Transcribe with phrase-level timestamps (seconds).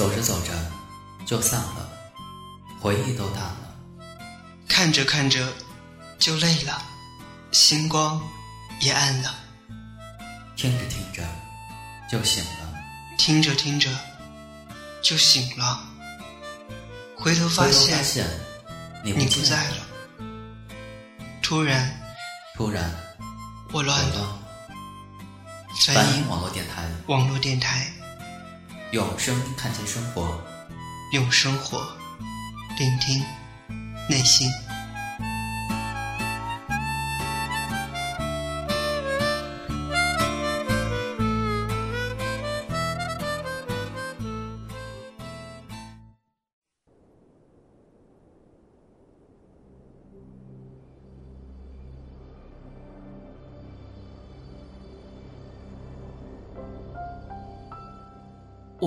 [0.00, 0.52] 走着走着
[1.26, 1.90] 就散了，
[2.80, 3.76] 回忆都淡了。
[4.66, 5.52] 看着看着
[6.18, 6.82] 就累了，
[7.52, 8.18] 星光
[8.80, 9.34] 也暗了。
[10.56, 11.22] 听着听着
[12.10, 12.74] 就醒了，
[13.18, 13.90] 听着听着
[15.02, 15.84] 就醒了。
[17.14, 18.26] 回头发现
[19.04, 19.86] 你你不在了。
[21.42, 21.94] 突然
[22.56, 22.90] 突然
[23.70, 24.14] 我乱了。
[24.16, 24.38] 了。
[25.84, 27.92] 翻译梵音网络电台，网络电台，
[28.92, 30.42] 用声看见生活。
[31.12, 31.78] 用生活
[32.78, 33.22] 聆听
[34.08, 34.69] 内心。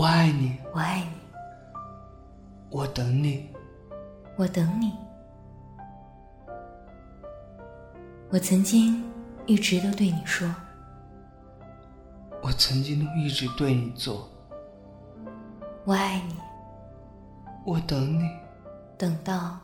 [0.03, 1.07] 我爱你，我爱你，
[2.69, 3.47] 我等你，
[4.35, 4.91] 我等你。
[8.29, 9.01] 我曾经
[9.45, 10.53] 一直都对你说，
[12.41, 14.27] 我曾经都一直对你做，
[15.85, 16.35] 我爱你，
[17.63, 18.29] 我等你，
[18.97, 19.57] 等到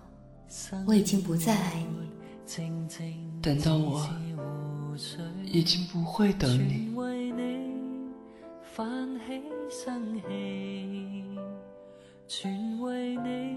[0.88, 2.14] 我已经不再爱你，
[3.42, 4.08] 等到我
[5.44, 6.96] 已经不会等你。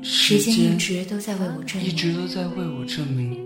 [0.02, 3.42] 时间一直都在为我证明，一直都在为我证明，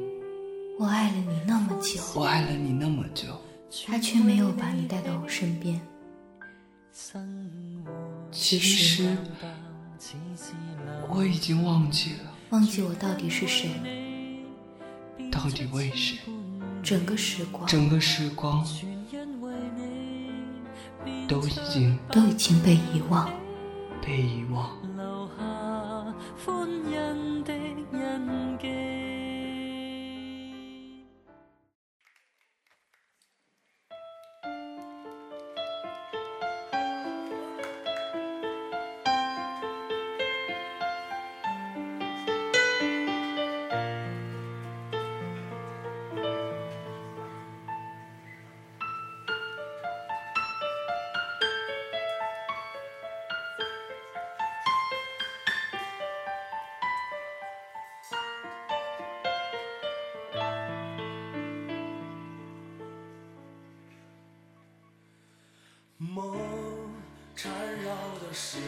[0.78, 3.40] 我爱了你那么久，我爱了你那么久，
[3.86, 5.80] 他却没有把你带到我身边。
[8.32, 9.16] 其实
[11.08, 13.70] 我已经忘记了，忘记我到底是谁，
[15.30, 16.18] 到底为谁？
[16.82, 17.64] 整个时光。
[17.66, 18.66] 整个时光
[21.28, 23.28] 都已经都已经被遗忘。
[24.04, 24.70] 被遗忘。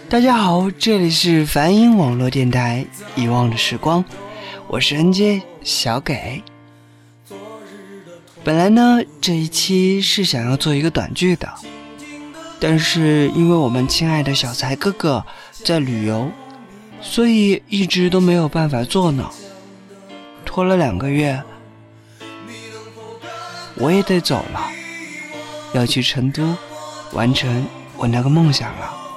[0.09, 2.87] 大家好，这里是梵音网络电台
[3.23, 4.03] 《遗忘的时光》，
[4.67, 6.43] 我是 NJ 小给。
[8.43, 11.47] 本来呢，这一期是想要做一个短剧的，
[12.59, 15.25] 但是因为我们亲爱的小才哥哥
[15.62, 16.31] 在旅游，
[17.03, 19.28] 所以一直都没有办法做呢，
[20.47, 21.43] 拖了两个月，
[23.75, 24.71] 我也得走了，
[25.75, 26.57] 要去成都
[27.12, 27.67] 完成
[27.99, 29.08] 我那个梦想了。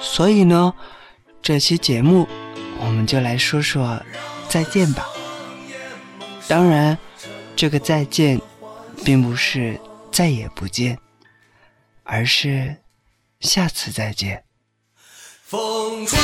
[0.00, 0.72] 所以呢，
[1.42, 2.26] 这期节目
[2.78, 4.00] 我们就来说说
[4.48, 5.06] 再见吧。
[6.48, 6.96] 当然，
[7.56, 8.40] 这个再见，
[9.04, 9.80] 并不是
[10.12, 10.98] 再也不见，
[12.04, 12.76] 而是
[13.40, 14.44] 下次再见。
[15.42, 16.18] 风吹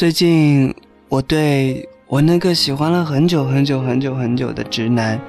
[0.00, 0.74] 最近
[1.10, 5.20] 我对我那个喜欢了很久很久很久很久的直男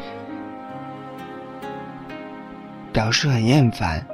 [2.94, 4.07] 表示很厌烦，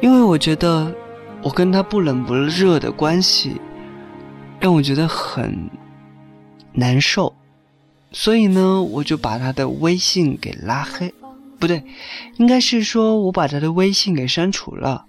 [0.00, 0.92] 因为我觉得
[1.40, 3.60] 我跟他不冷不热的关系
[4.58, 5.70] 让我觉得很
[6.72, 7.32] 难受，
[8.10, 11.14] 所以呢，我就把他的微信给拉黑，
[11.60, 11.84] 不对，
[12.38, 15.04] 应该是说我把他的微信给删除了，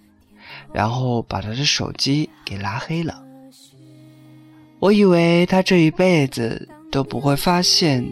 [0.71, 3.23] 然后把他的手机给拉黑了。
[4.83, 8.05] 我以为他这一辈子都不会发现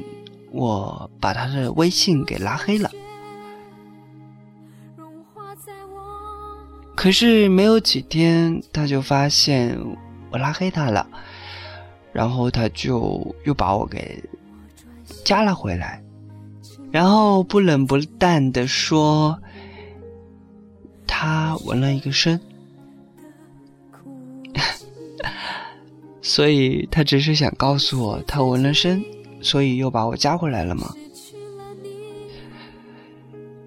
[0.54, 2.90] 我把他的微信给拉黑了，
[6.96, 9.78] 可是没有几天他就发现
[10.32, 11.06] 我拉黑他了，
[12.13, 14.24] 然后他就又把我给
[15.25, 16.01] 加了回来，
[16.90, 19.38] 然后不冷不淡的说
[21.06, 22.40] 他纹了一个身。
[26.22, 29.04] 所以他只是想告诉我他纹了身，
[29.42, 30.94] 所以又把我加回来了吗？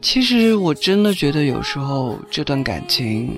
[0.01, 3.37] 其实我真的觉得有时候这段感情，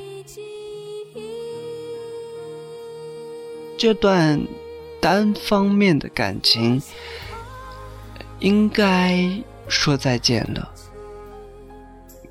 [3.79, 4.41] 这段
[5.01, 6.83] 单方面的感情，
[8.41, 9.27] 应该
[9.69, 10.69] 说再见了。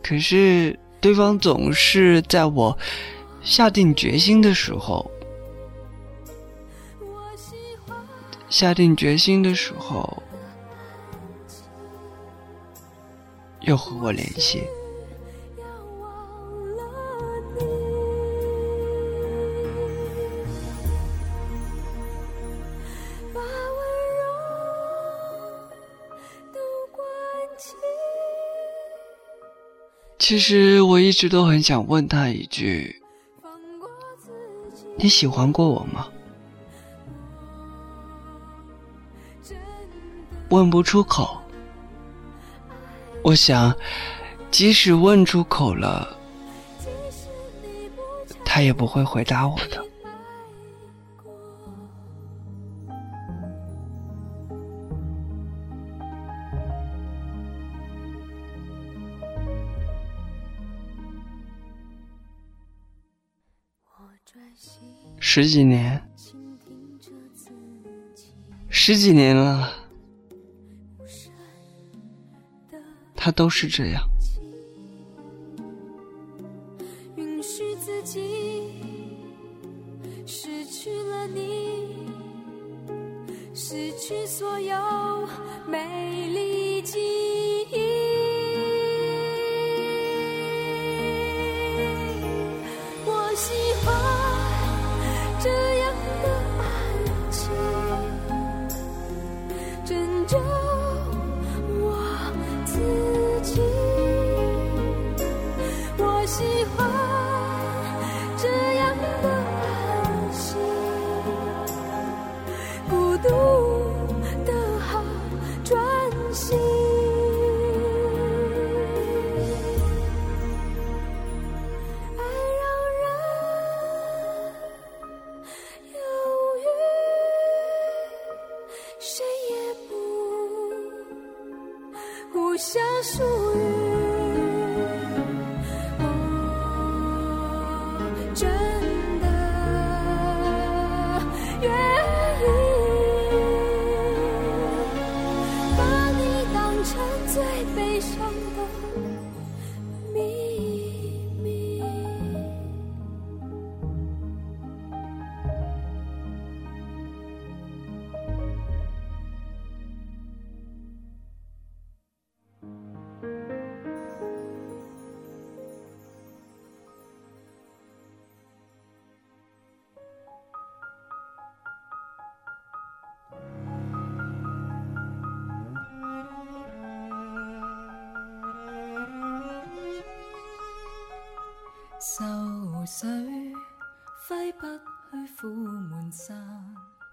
[0.03, 2.77] 可是对方总是在我
[3.41, 5.09] 下定决心的时候。
[8.49, 10.23] 下定决心的时候，
[13.61, 14.63] 又和我联系。
[30.17, 32.99] 其实我一直都很想问他一句
[34.97, 36.07] ：“你喜欢过我吗？”
[40.49, 41.41] 问不出口，
[43.23, 43.75] 我想，
[44.51, 46.15] 即使问出口了，
[48.45, 49.83] 他也不会回答我的。
[65.19, 66.01] 十几年，
[68.69, 69.84] 十几年了。
[73.25, 74.14] 他都是这样。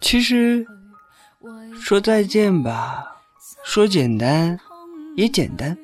[0.00, 0.66] 其实
[1.80, 3.06] 说再见吧，
[3.64, 4.58] 说简单
[5.16, 5.76] 也简单，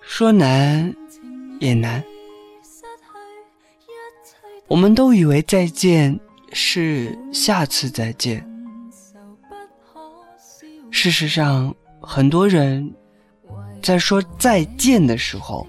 [0.00, 0.94] 说难
[1.58, 2.02] 也难。
[4.68, 6.18] 我们都以为再见
[6.52, 8.46] 是下次再见，
[10.90, 12.94] 事实上，很多人
[13.82, 15.66] 在说再见的时候。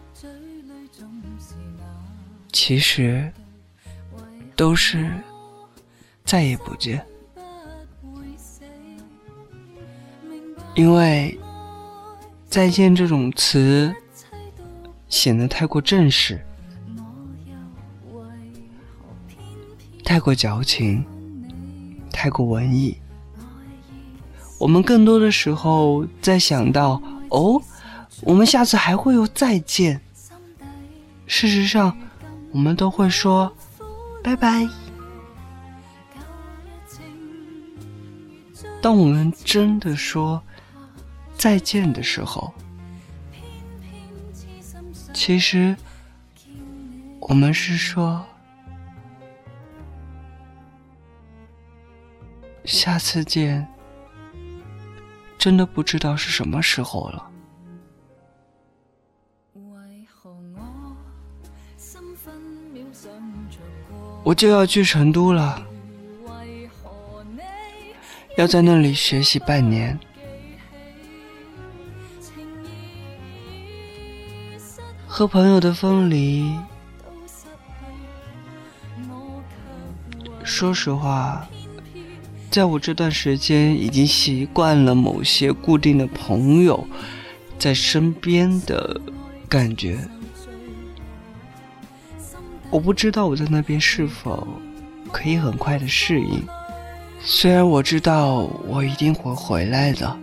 [2.56, 3.30] 其实，
[4.56, 5.12] 都是
[6.24, 7.06] 再也不见，
[10.74, 11.38] 因为
[12.48, 13.94] “再见”这种词
[15.10, 16.40] 显得太过正式，
[20.06, 21.06] 太过矫情，
[22.10, 22.98] 太过文艺。
[24.58, 27.62] 我们更多的时候在想到哦，
[28.22, 30.00] 我们下次还会有再见。
[31.28, 31.98] 事实上，
[32.56, 33.54] 我们都会说
[34.24, 34.66] 拜拜。
[38.82, 40.42] 当我们真的说
[41.36, 42.54] 再见的时候，
[45.14, 45.76] 其实
[47.20, 48.26] 我们是说
[52.64, 53.68] 下次见。
[55.38, 57.30] 真的不知道是什么时候了。
[64.26, 65.64] 我就要去成都了，
[68.38, 70.00] 要在那里学习半年。
[75.06, 76.52] 和朋友的分离，
[80.44, 81.48] 说实话。
[82.50, 86.88] 在我这段时间已经习惯了某些固定的朋友
[87.60, 89.00] 在身边的
[89.48, 90.00] 感觉，
[92.76, 94.46] 我不知道我在那边是否
[95.10, 96.46] 可以很快的适应。
[97.22, 100.20] 虽然我知道我一定会回来的，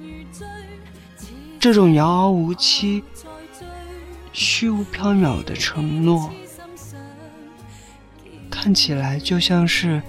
[1.59, 3.02] 这种遥遥无期、
[4.35, 6.30] 虚无缥缈的承诺，
[8.50, 10.02] 看起来就像是。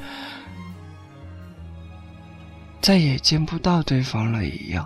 [2.81, 4.85] 再也见不到对方了一样。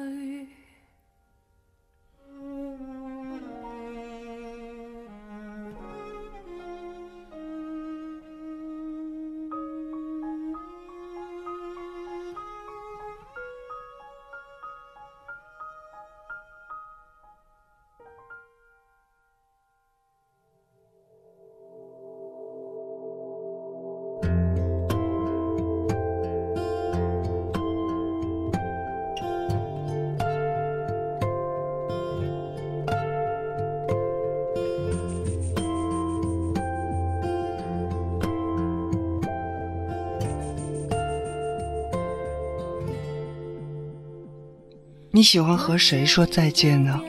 [45.21, 46.99] 你喜欢和谁说再见呢？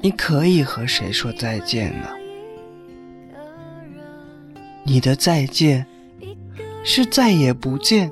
[0.00, 2.08] 你可以和谁说再见呢？
[4.82, 5.86] 你的再见
[6.82, 8.10] 是再也不见，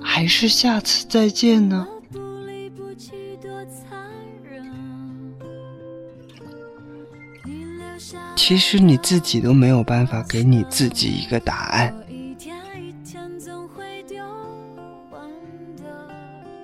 [0.00, 1.88] 还是下次再见呢？
[8.36, 11.92] 其实你自己都没有办法给你自己一个答案。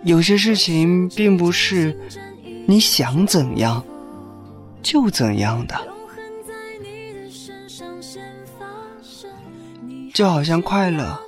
[0.03, 1.99] 有些事情并不是
[2.67, 3.85] 你想怎样
[4.83, 5.79] 就怎样的，
[10.15, 11.21] 就好像快乐，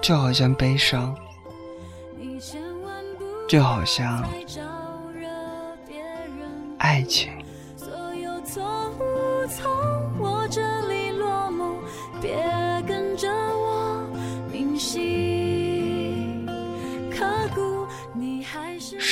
[0.00, 1.14] 就好像悲伤，
[3.48, 4.24] 就好像
[6.78, 7.32] 爱情。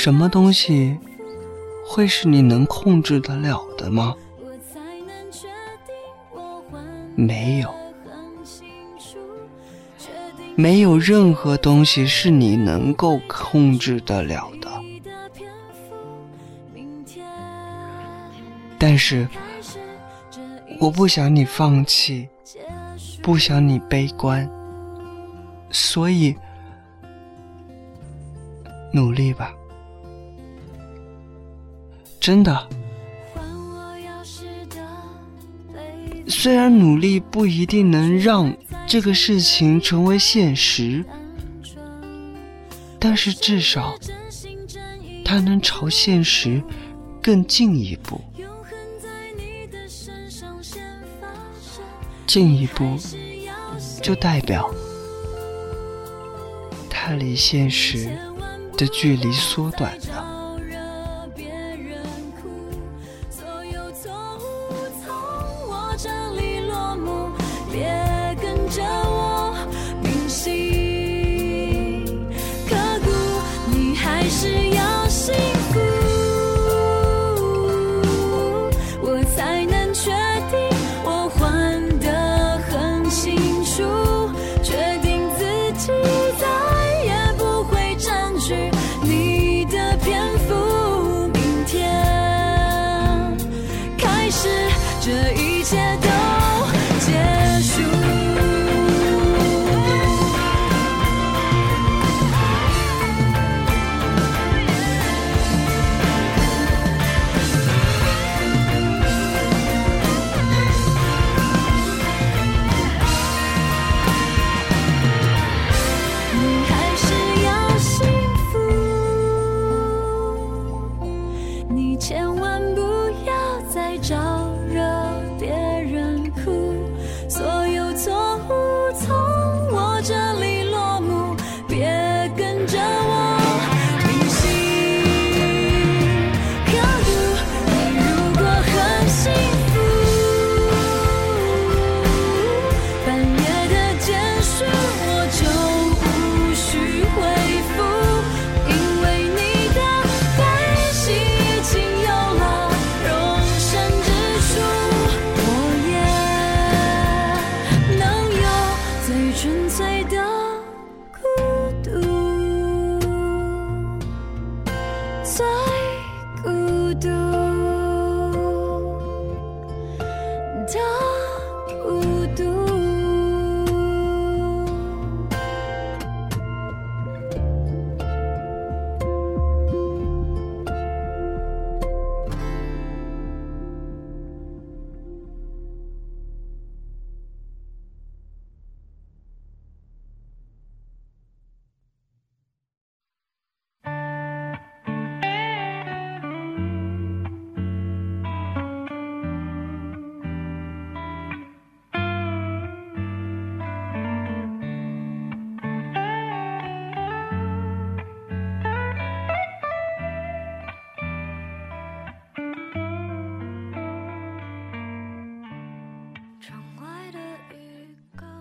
[0.03, 0.97] 什么东西
[1.85, 4.17] 会是你能控制得了的吗？
[7.15, 7.71] 没有，
[10.55, 14.71] 没有任何东西是你能够控制得了的。
[18.79, 19.29] 但是，
[20.81, 22.27] 我不想你放弃，
[23.23, 24.51] 不想你悲观，
[25.71, 26.35] 所以
[28.95, 29.55] 努力吧。
[32.21, 32.69] 真的，
[36.29, 38.55] 虽然努力不一定能让
[38.87, 41.03] 这个事情成为现实，
[42.99, 43.95] 但是至少
[45.25, 46.63] 它能朝现实
[47.23, 48.21] 更进一步，
[52.27, 52.99] 进一步
[54.03, 54.71] 就代表
[56.91, 58.15] 它离现实
[58.77, 60.30] 的距离缩短了。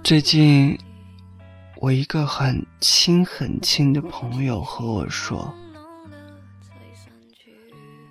[0.10, 0.76] 最近，
[1.76, 5.54] 我一个很亲很亲的朋友和我说，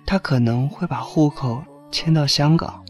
[0.05, 2.85] 他可能会把户口迁到香港。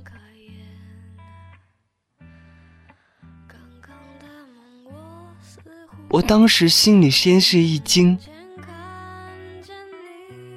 [6.09, 8.15] 我当时心里先是一惊，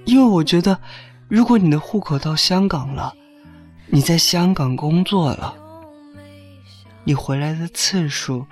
[0.05, 0.79] 因为我觉得，
[1.27, 3.15] 如果你的户口到香港了，
[3.87, 5.62] 你在香港工作了。
[7.05, 8.47] 你回来的次数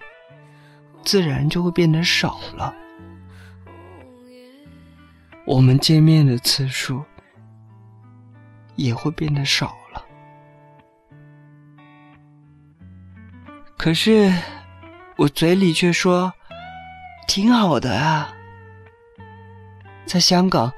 [1.05, 2.75] 自然就会变得少了，
[5.45, 7.05] 我们见面的次数
[8.77, 10.05] 也会变得少了。
[13.77, 14.33] 可是
[15.17, 16.33] 我嘴里却说
[17.27, 18.35] 挺好的啊，
[20.05, 20.73] 在香港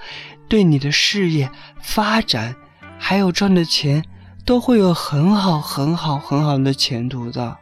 [0.48, 2.54] 对你的事业发展
[2.98, 4.04] 还有赚的钱
[4.44, 7.56] 都会有很好很好很好的前途的。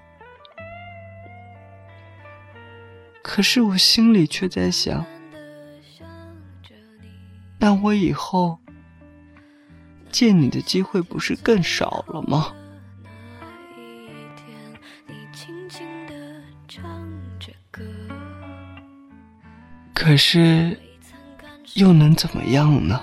[3.22, 5.04] 可是我心里却在想，
[7.58, 8.58] 那我以后
[10.10, 12.52] 见你的机会不是更少了吗？
[19.92, 20.80] 可是
[21.74, 23.02] 又能怎么样呢？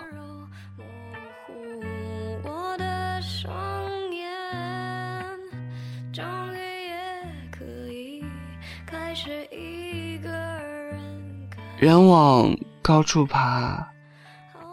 [11.78, 13.88] 人往高处爬，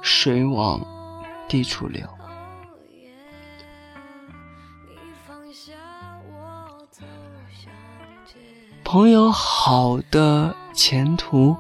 [0.01, 0.81] 水往
[1.47, 2.03] 低处流。
[8.83, 11.55] 朋友好的前途，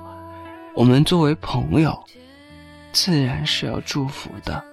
[0.74, 2.02] 我们作为朋友，
[2.90, 4.64] 自然是要祝福的。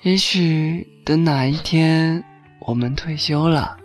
[0.00, 2.24] 也许等哪一天
[2.58, 3.76] 我们退休了，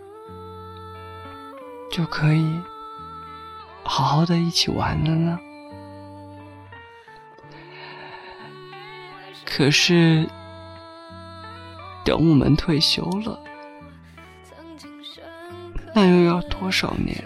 [1.92, 2.60] 就可以
[3.88, 5.40] 好好的一起玩了呢。
[9.46, 10.28] 可是，
[12.04, 13.40] 等我们退休了，
[15.94, 17.24] 那又要多少年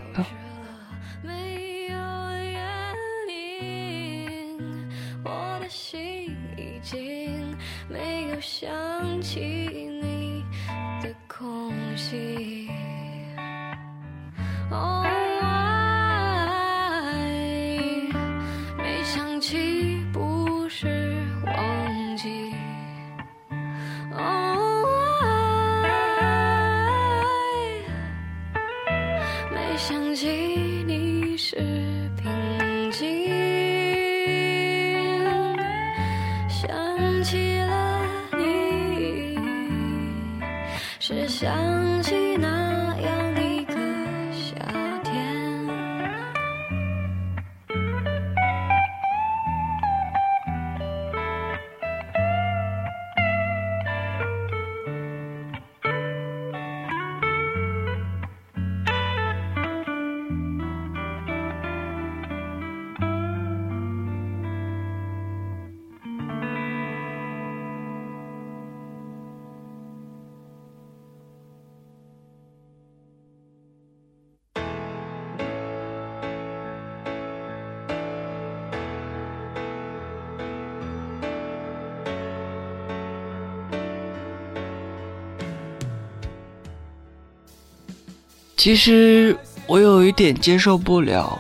[88.63, 91.37] 其实我有一点接受不了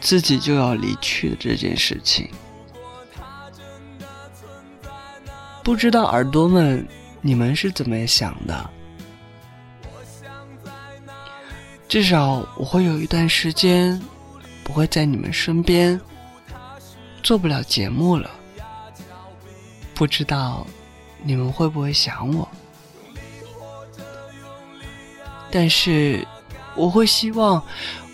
[0.00, 2.30] 自己就要离去的这件事情。
[5.62, 6.88] 不知道耳朵们
[7.20, 8.70] 你们是怎么想的？
[11.86, 14.00] 至少我会有一段时间
[14.64, 16.00] 不会在你们身边，
[17.22, 18.30] 做不了节目了。
[19.92, 20.66] 不知道
[21.22, 22.48] 你们会不会想我？
[25.50, 26.26] 但是，
[26.76, 27.62] 我会希望，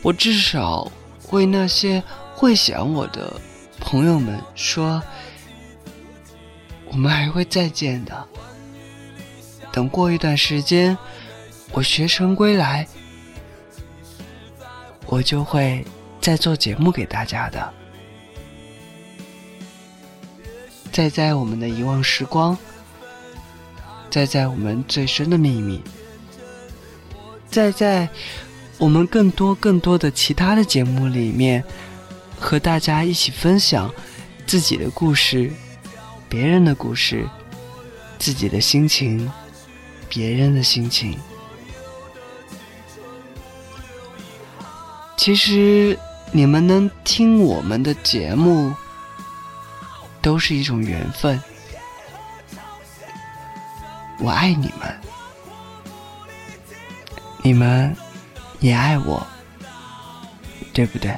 [0.03, 0.91] 我至少
[1.31, 2.03] 为那些
[2.35, 3.41] 会想我的
[3.79, 5.03] 朋友们说，
[6.89, 8.27] 我们还会再见的。
[9.71, 10.97] 等过一段时间，
[11.73, 12.89] 我学成归来，
[15.05, 15.85] 我就会
[16.21, 17.75] 再做节目给大家的。
[20.91, 22.57] 再在我们的遗忘时光，
[24.09, 25.83] 再在我们最深的秘密。
[27.57, 28.07] 再在
[28.77, 31.65] 我们更多更多的其他的节目里面，
[32.39, 33.91] 和大家一起分享
[34.47, 35.51] 自己的故事、
[36.29, 37.27] 别人的故事、
[38.19, 39.33] 自己的心情、
[40.07, 41.19] 别人的心情。
[45.17, 45.99] 其实
[46.33, 48.71] 你们能听我们的节目，
[50.21, 51.43] 都是一种缘分。
[54.19, 55.16] 我爱你们。
[57.47, 57.97] 你们
[58.59, 59.25] 也爱我，
[60.73, 61.17] 对不对？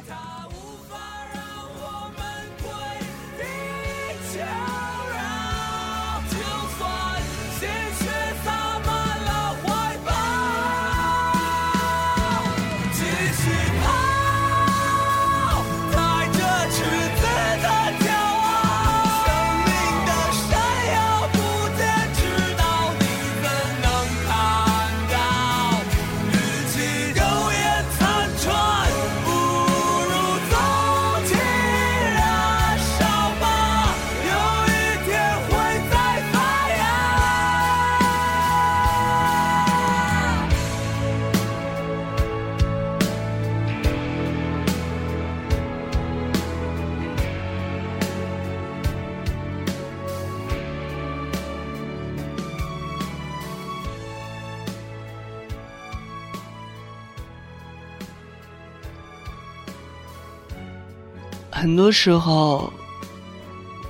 [61.59, 62.73] 很多时候，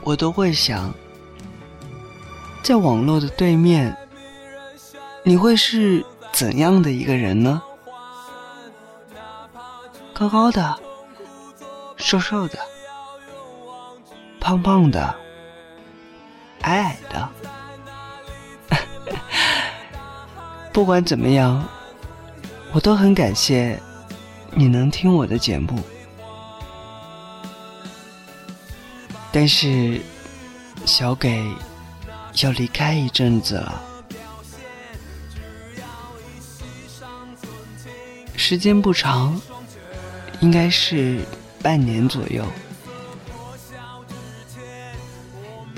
[0.02, 0.90] 我都会想，
[2.62, 3.94] 在网络的对面，
[5.22, 6.02] 你会是
[6.32, 7.60] 怎样的一个人呢？
[10.14, 10.78] 高高的，
[11.96, 12.58] 瘦瘦的，
[14.40, 15.14] 胖胖的，
[16.62, 17.28] 矮矮的。
[20.72, 21.62] 不管怎么样，
[22.72, 23.78] 我都很感谢
[24.52, 25.78] 你能听我的节目。
[29.30, 30.00] 但是，
[30.86, 31.44] 小给
[32.42, 33.82] 要离开一阵子了，
[38.36, 39.40] 时间不长，
[40.40, 41.20] 应该是
[41.62, 42.44] 半年左右。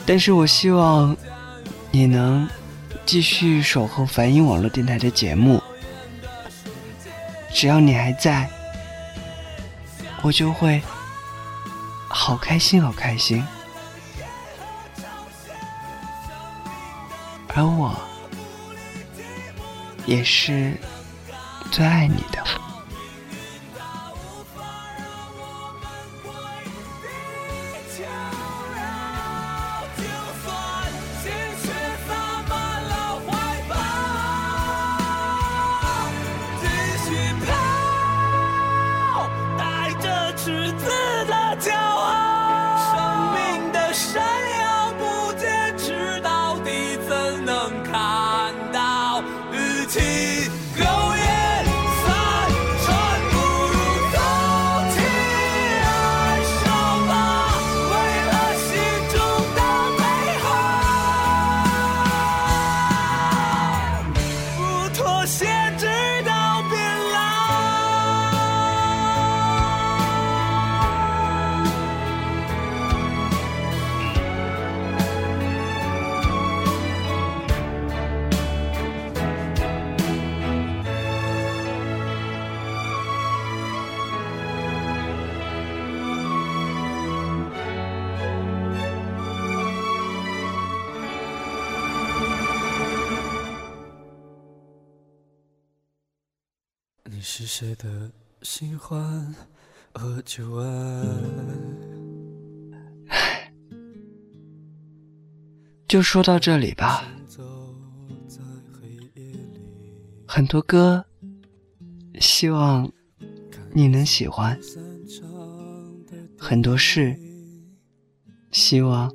[0.06, 1.16] 但是我希望
[1.90, 2.48] 你能
[3.04, 5.62] 继续守候梵音网络电台的节目，
[7.52, 8.48] 只要你还在，
[10.22, 10.82] 我就会
[12.12, 13.46] 好开心，好开心。
[17.54, 17.96] 而我
[20.06, 20.76] 也是
[21.70, 22.44] 最爱你的。
[97.22, 99.34] 是谁的新欢
[99.92, 101.06] 和旧爱？
[105.86, 107.04] 就说到这里吧。
[110.26, 111.04] 很多歌，
[112.20, 112.90] 希望
[113.72, 114.56] 你能喜欢；
[116.38, 117.14] 很多事，
[118.50, 119.14] 希望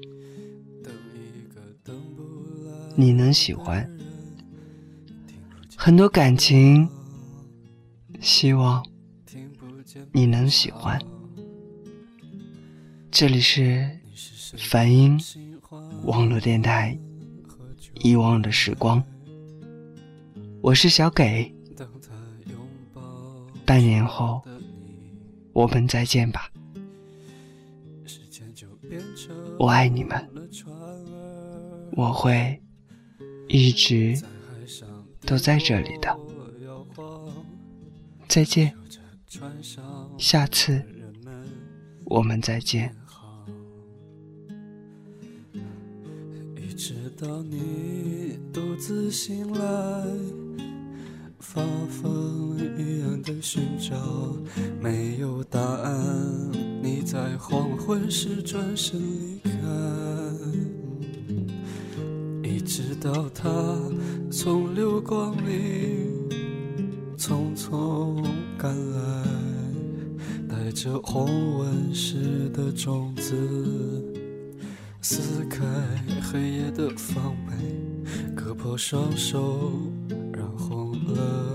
[2.96, 3.84] 你能喜欢；
[5.76, 6.88] 很多感情，
[8.26, 8.84] 希望
[10.12, 11.00] 你能喜欢。
[13.12, 13.88] 这里是
[14.58, 15.16] 梵音
[16.06, 16.98] 网络电台，
[18.02, 19.02] 遗忘的时光。
[20.64, 21.54] 我是小给，
[23.64, 24.42] 半年后
[25.54, 26.52] 我们再见吧。
[29.60, 30.28] 我爱你们，
[31.92, 32.60] 我会
[33.48, 34.20] 一直
[35.28, 36.20] 都在这里的。
[38.28, 38.76] 再见，
[40.18, 40.82] 下次
[42.06, 42.94] 我们再见。
[46.58, 50.06] 一直到你独自醒来，
[51.40, 53.96] 发疯一样的寻找，
[54.82, 56.52] 没有答案。
[56.84, 59.52] 你在黄昏时转身离开，
[62.44, 63.50] 一直到他
[64.30, 66.12] 从流光里
[67.17, 68.23] 匆匆
[68.58, 69.23] 赶来，
[70.49, 73.34] 带着红纹石的种子。
[75.01, 75.63] 撕开
[76.21, 77.54] 黑夜的防备，
[78.36, 79.71] 割破双手，
[80.34, 81.55] 染红了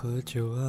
[0.00, 0.62] 和旧爱？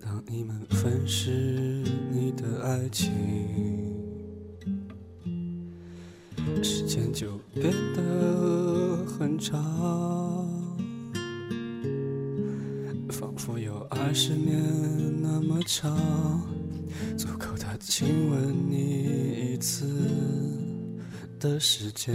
[0.00, 3.08] 当你们分时，你的爱情，
[6.60, 9.54] 时间就变得很长，
[13.10, 14.60] 仿佛有二十年
[15.22, 15.96] 那么长，
[17.16, 19.86] 足够他亲吻你一次。
[21.38, 22.14] 的时间，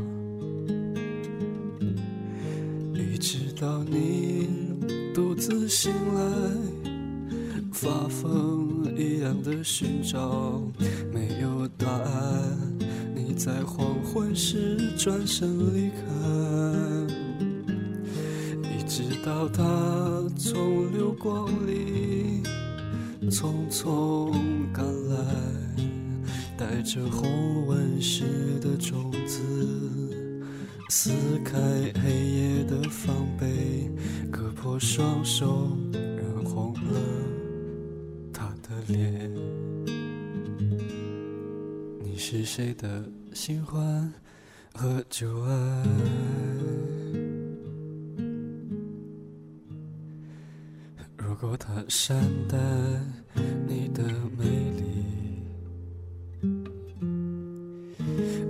[9.63, 10.61] 寻找，
[11.13, 12.57] 没有答案，
[13.15, 16.01] 你在黄昏时转身离开。
[18.63, 19.63] 一直到他
[20.35, 22.41] 从流光里
[23.29, 24.33] 匆匆
[24.73, 25.17] 赶来，
[26.57, 29.41] 带着红纹石的种子，
[30.89, 31.11] 撕
[31.45, 31.57] 开
[32.03, 33.89] 黑夜的防备，
[34.31, 36.99] 割破双手，染红了
[38.87, 39.31] 脸。
[42.03, 44.13] 你是谁的新欢
[44.73, 45.85] 和旧爱？
[51.17, 52.17] 如果他善
[52.47, 52.57] 待
[53.67, 54.03] 你的
[54.37, 54.45] 美
[54.77, 55.05] 丽，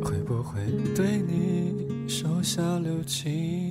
[0.03, 0.60] 会不会
[0.95, 3.70] 对你手下留情？